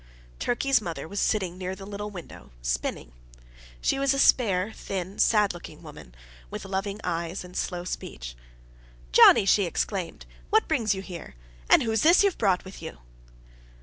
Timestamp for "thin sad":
4.73-5.53